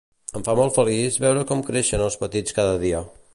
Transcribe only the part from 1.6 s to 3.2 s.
creixen els petits cada dia.